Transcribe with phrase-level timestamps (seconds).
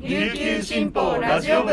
[0.00, 1.72] 琉球新報ラジオ部。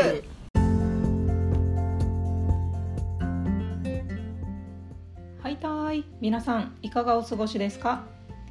[5.40, 6.04] はいたーい。
[6.20, 8.04] 皆さんいかがお過ごしですか？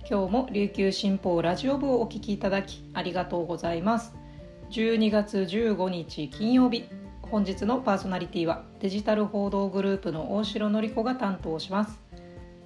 [0.10, 4.16] 今日も琉球新報ラジオ部をお聞きいただきありがとうございます。
[4.72, 6.86] 12月15日金曜日
[7.24, 12.00] 本日のパーソナリティはデジタル報道グループの大城典子が担当します。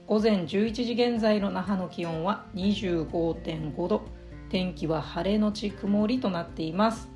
[0.05, 4.18] 午前11時現在の那覇の気温は25.5度。
[4.49, 7.09] 天気は晴れのち曇りとなっています。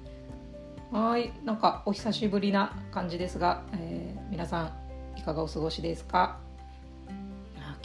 [0.91, 4.71] はいなんかお久しぶりな感じですが、えー、皆さ
[5.15, 6.37] んいかがお過ごしですか？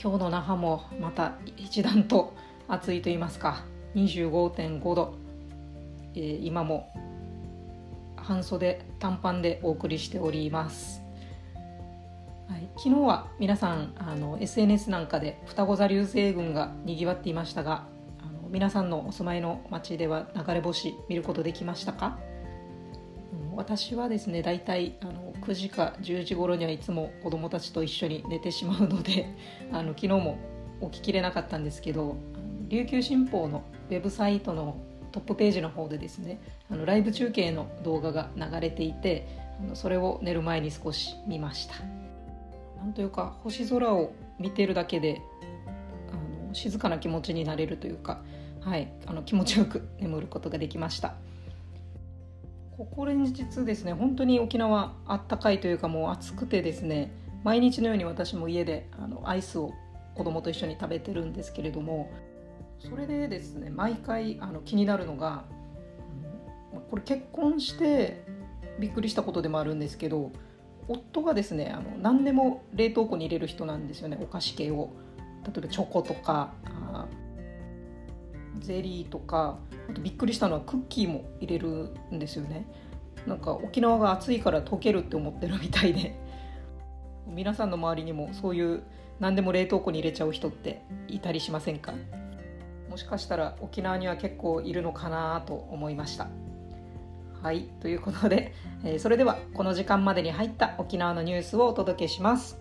[0.00, 2.34] 今日の那覇もまた一段と
[2.68, 3.64] 暑いと言いますか。
[3.94, 5.14] 25.5度、
[6.14, 6.92] えー、今も
[8.16, 11.00] 半袖短パンでお送りしております。
[12.48, 17.86] はい、昨日は皆さんあの SNS なんかで双子座流星群がにぎわっていましたが
[18.50, 22.18] 皆さんのお住まいの町では流れ星見ることできましたか？
[23.54, 29.26] 私はですね大体あの9時か10時頃にはいつも子どもたちと一緒に寝てしまうので
[29.70, 30.38] あの昨日も
[30.90, 32.16] 起ききれなかったんですけど
[32.68, 34.78] 琉球新報のウェブサイトの
[35.12, 39.26] トップページの方でですねあのライブ中継の動画が流れていて
[39.60, 41.74] あのそれを寝る前に少し見ました。
[42.78, 45.20] なんというか星空を見てるだけで
[46.10, 46.14] あ
[46.48, 48.22] の静かな気持ちになれるというか、
[48.68, 51.14] はい、あの気持ちよく眠ることができました。
[52.76, 53.94] ここ連日ですね。
[53.94, 57.10] 本当に沖縄あったかいというかもう暑くてですね。
[57.44, 59.72] 毎日のように私も家であのアイスを
[60.14, 62.12] 子供と一緒に食べてるんですけれども。
[62.78, 65.44] それでですね毎回あの気になるのが
[66.90, 68.22] これ結婚して
[68.78, 70.30] びっくりしたことでもあるんですけど
[70.86, 74.18] 夫がですねあの何でも冷凍庫に入れる人なんですよね。
[74.20, 74.90] お菓子系を。
[75.44, 76.52] 例えばチョコとか
[78.60, 79.58] ゼリーとか
[79.88, 82.66] あとびっくりしたのはクッキーも入れるんですよね。
[83.26, 86.18] なんか沖縄が暑いから溶けるって思ってるみたいで。
[87.26, 88.82] 皆さんの周りにもそういう
[89.20, 91.92] 何でも冷凍庫に入れちゃう人っていたりしませんか？
[92.88, 96.28] もしかしたら沖縄には結構いるのかなと思いました。
[97.42, 102.58] はいということで、えー、それではこの時間までに入った沖縄のニュースをお届けします。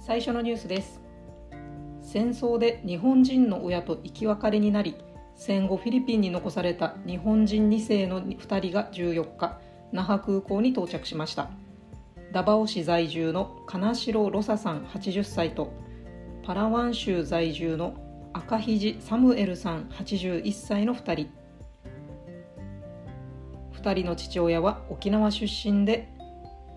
[0.00, 1.07] 最初のニュースです。
[2.10, 4.96] 戦争で日本人の親と生き別れになり
[5.34, 9.60] 戦後フィリピンに残された日本人2世の2人が14日
[9.92, 11.50] 那覇空港に到着しました。
[12.32, 15.70] ダバオ市在住の金城ロサさん80歳と
[16.44, 17.94] パラワン州在住の
[18.32, 21.30] 赤肘サムエルさん81歳の2人。
[23.82, 26.08] 2人の父親は沖縄出身で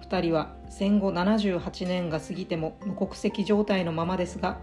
[0.03, 4.59] 2人は戦後78年が過ぎても無国籍状態のままですが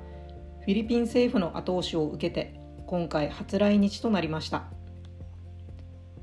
[0.73, 4.65] ィリピン政府の後押しを受けて今回初来日となりました。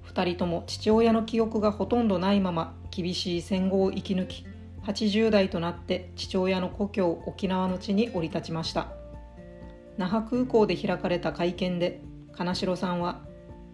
[0.08, 4.46] 2人とも父親の記憶がほとんどないまま厳しい戦後を生き抜き
[4.84, 8.88] 80代となって父親の故郷沖縄の地に降り立ちました。
[9.98, 12.02] 那覇空港で開かれた会見で
[12.34, 13.22] 金城さんは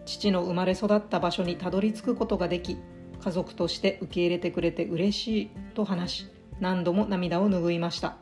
[0.05, 2.77] 父の生まれ育った場所にたどり着くことができ
[3.19, 6.27] 家族として受け入れてくれて嬉しいと話し
[6.59, 8.17] 何度も涙を拭いました。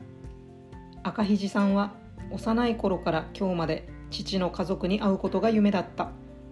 [1.04, 1.94] 赤肘さんは
[2.32, 6.12] 幼い頃から今日まで父の家族に会うことが夢だった。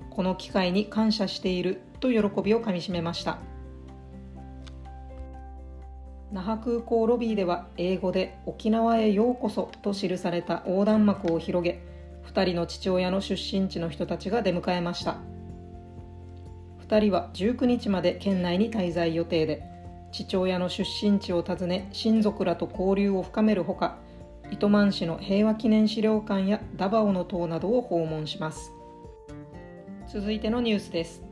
[0.09, 3.37] この機会に感謝していると喜びをかみしめました。
[6.31, 11.79] 那覇空港ロビーでは英語で「沖縄へようこそ」と記された横断幕を広げ
[12.25, 15.17] 2人の父親の出身地の人たちが出迎えました。
[16.87, 19.63] 2人は19日まで県内に滞在予定で
[20.11, 23.97] 父親の出身地を訪ね親族らと交流を深めるほか
[24.51, 28.71] 糸満市の平和記念資料館やダバオの塔などを訪問します。
[30.07, 31.23] 続いてのニュースです。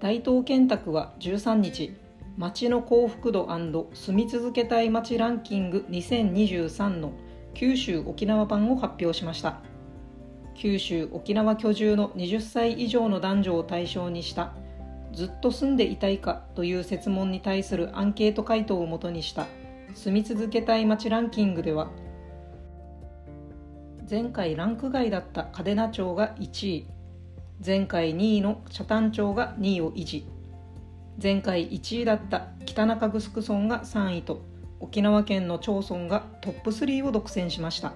[0.00, 1.94] 大東建託は13日
[2.36, 3.46] 町の幸福度
[3.92, 7.12] 住み続けたい街ランキング2023の
[7.54, 9.60] 九州沖縄版を発表しました。
[10.54, 14.52] 九州沖縄居住の20歳以上の男女を対象にした
[15.12, 19.46] ずっと住んでいたいかという設問に対するアンケート回答をもとにした
[19.94, 21.90] 住み続けたい街ランキングでは
[24.12, 26.86] 前回ランク外だった嘉手納町が1位
[27.64, 30.28] 前回2位の北谷町が2位を維持
[31.22, 34.42] 前回1位だった北中城村が3位と
[34.80, 37.94] 沖縄県の町村がトップ3を独占しました。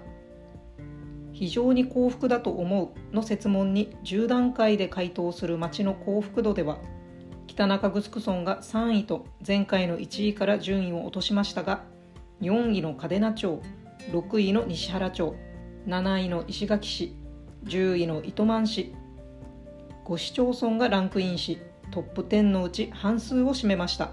[1.34, 6.78] 非常に幸福だと思うの設問に10段階で回答する町の幸福度では
[7.46, 11.84] 北中城村が3位と前回の1位から順位を落としましたが
[12.40, 13.60] 4位の嘉手納町
[14.12, 15.36] 6位の西原町
[15.86, 17.16] 7位の石垣市
[17.64, 18.92] 10位の糸満市
[20.04, 21.60] 5市町村がランクインし
[21.92, 24.10] トップ10のうち半数を占めました。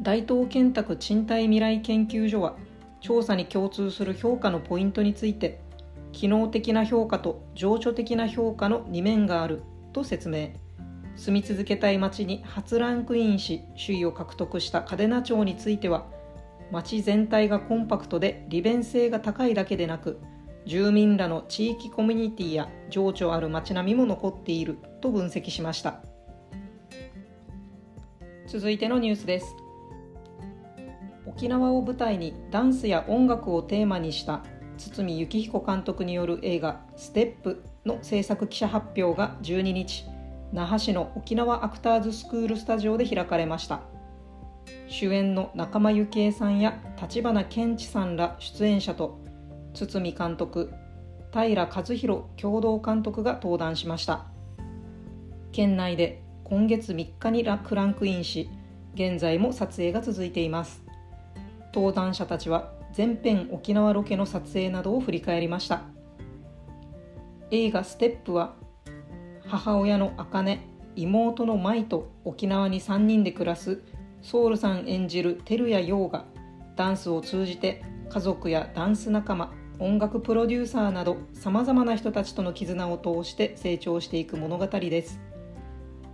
[0.00, 2.54] 大東建託賃貸未来研究所は
[3.00, 5.60] 調査に共通する評価のポイントについて
[6.12, 9.62] 機能的な評価と情緒的な評価の2面がある
[9.92, 10.50] と説明。
[11.16, 16.06] 住み続けたい町に初ランクインし首位を獲得した嘉手納町については
[16.70, 20.20] 町全体がコンパクトで利便性が高いだけでなく
[20.66, 26.02] 住民らの地域コミュニティや情緒ある街並みも残っていると分析しました。
[28.48, 29.54] 続いてのニュースです。
[31.24, 34.42] 沖縄を舞台にダンスや音楽をテーマにした
[34.76, 40.06] 堤幸彦監督による映画「ステップの制作記者発表が12日
[40.52, 43.80] 那覇市の沖縄アクターズスクールスタジオで開かれました。
[44.88, 49.18] 主演の仲間由紀恵さんや立花健一さんら出演者と
[49.74, 50.72] 堤監督
[51.32, 54.26] 平和弘共同監督が登壇しました。
[55.52, 58.48] 県内で今月3日にラクランクインし
[58.94, 60.82] 現在も撮影が続いています。
[61.74, 65.82] 登壇者たちは全編沖縄ロケの撮影などを振り返りました。
[67.50, 68.54] 映画「ステップは
[69.46, 70.58] 母親の茜
[70.96, 73.82] 妹の舞と沖縄に3人で暮らす
[74.22, 76.24] ソウルさん演じる照屋陽が
[76.76, 85.20] ダンスを通じて家族やダンス仲間音楽プロデューサーなどさまざまな人たちとの絆を通して成長していく物語です。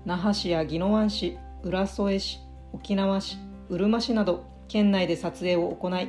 [0.05, 2.41] 那覇市や宜野湾市浦添市
[2.73, 3.39] 沖縄市
[3.69, 6.09] うるま市など県内で撮影を行い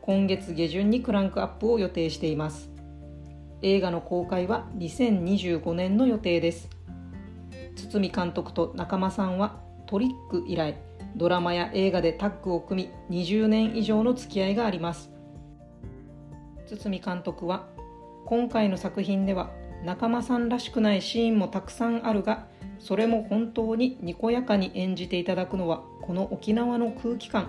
[0.00, 2.70] 今月下旬にクランクアップを予定しています。
[3.62, 6.68] 映画の公開は2025年の予定です。
[7.76, 10.76] 堤監督と仲間さんはトリック以来
[11.16, 15.10] ドラマや映画でタッグを組み20年以上の付き合いがあります。
[16.66, 17.66] 堤監督は
[18.24, 19.50] 今回の作品では
[19.84, 22.46] 仲間さんらしくないシーンもたくさんあるが
[22.78, 27.48] それも本当ににこやかに演じていただくのはこの沖縄の空気感。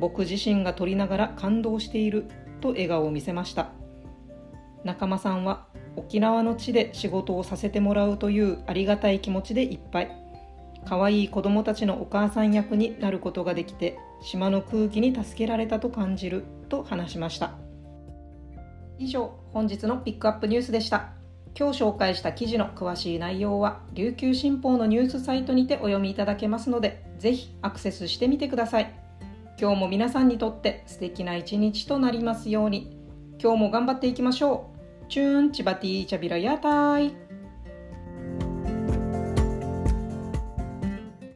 [0.00, 2.26] 僕自身が撮りながら感動している
[2.60, 3.70] と笑顔を見せました。
[4.84, 10.27] 仲間さんは沖縄の地で仕事をさせてもらうというありがたい気持ちでいっぱい。
[10.86, 17.52] 可愛い子供たちのお母さん役になることができて島の空気に助けられたと感じると話しました。
[18.98, 21.10] 以上本日のピックアップニュースでした。
[21.58, 28.94] 今日紹介した記事の詳しい内容は琉球新報のニュースサイトにてお読みいただけますのでぜひアクセスしてみてください。
[29.60, 32.96] 今日も皆さんにとって素敵な一日となりますように。
[33.42, 34.70] 今日も頑張っていきましょ
[35.06, 35.10] う。
[35.10, 37.27] チューンチバティーチャビラヤタイ